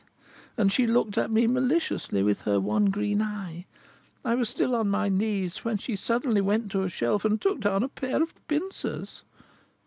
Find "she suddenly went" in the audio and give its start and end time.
5.77-6.71